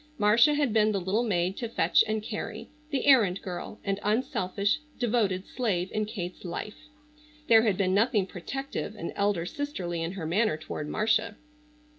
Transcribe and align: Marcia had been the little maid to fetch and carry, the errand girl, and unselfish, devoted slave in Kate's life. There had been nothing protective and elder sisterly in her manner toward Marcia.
Marcia 0.17 0.55
had 0.55 0.73
been 0.73 0.91
the 0.93 0.99
little 0.99 1.21
maid 1.21 1.55
to 1.55 1.69
fetch 1.69 2.03
and 2.07 2.23
carry, 2.23 2.67
the 2.89 3.05
errand 3.05 3.39
girl, 3.43 3.79
and 3.83 3.99
unselfish, 4.01 4.79
devoted 4.97 5.45
slave 5.45 5.91
in 5.91 6.05
Kate's 6.05 6.43
life. 6.43 6.87
There 7.47 7.61
had 7.61 7.77
been 7.77 7.93
nothing 7.93 8.25
protective 8.25 8.95
and 8.95 9.13
elder 9.15 9.45
sisterly 9.45 10.01
in 10.01 10.13
her 10.13 10.25
manner 10.25 10.57
toward 10.57 10.89
Marcia. 10.89 11.37